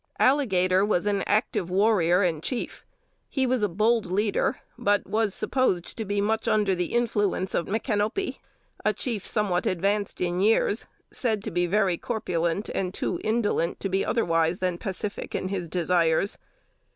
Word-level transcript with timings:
Alligator 0.17 0.83
was 0.83 1.05
an 1.05 1.21
active 1.27 1.69
warrior 1.69 2.23
and 2.23 2.41
chief. 2.41 2.83
He 3.29 3.45
was 3.45 3.61
a 3.61 3.69
bold 3.69 4.07
leader; 4.07 4.59
but 4.75 5.05
was 5.05 5.35
supposed 5.35 5.95
to 5.95 6.05
be 6.05 6.19
much 6.19 6.47
under 6.47 6.73
the 6.73 6.93
influence 6.95 7.53
of 7.53 7.67
Micanopy, 7.67 8.39
a 8.83 8.93
chief 8.93 9.27
somewhat 9.27 9.67
advanced 9.67 10.19
in 10.19 10.41
years, 10.41 10.87
said 11.13 11.43
to 11.43 11.51
be 11.51 11.67
very 11.67 11.97
corpulent, 11.99 12.67
and 12.69 12.95
too 12.95 13.19
indolent 13.23 13.79
to 13.81 13.89
be 13.89 14.03
otherwise 14.03 14.57
than 14.57 14.79
pacific 14.79 15.35
in 15.35 15.49
his 15.49 15.69
desires. 15.69 16.39